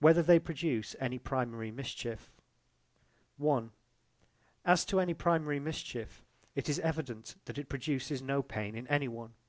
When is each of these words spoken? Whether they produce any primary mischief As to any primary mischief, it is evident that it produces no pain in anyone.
Whether 0.00 0.20
they 0.20 0.40
produce 0.40 0.96
any 0.98 1.16
primary 1.16 1.70
mischief 1.70 2.32
As 4.64 4.84
to 4.86 4.98
any 4.98 5.14
primary 5.14 5.60
mischief, 5.60 6.24
it 6.56 6.68
is 6.68 6.80
evident 6.80 7.36
that 7.44 7.58
it 7.58 7.68
produces 7.68 8.20
no 8.20 8.42
pain 8.42 8.74
in 8.74 8.88
anyone. 8.88 9.34